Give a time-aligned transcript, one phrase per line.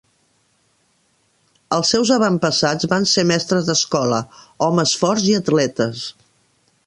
[1.77, 4.23] Els seus avantpassats van ser mestres d'escola,
[4.69, 6.05] homes forts i atletes.